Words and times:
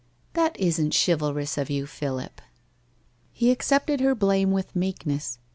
'That 0.33 0.59
isn't 0.59 0.95
chivalrous 0.95 1.59
of 1.59 1.69
you, 1.69 1.85
Philip.' 1.85 2.41
He 3.31 3.51
accepted, 3.51 3.99
her 3.99 4.15
blame 4.15 4.49
with 4.49 4.75
meekness. 4.75 5.37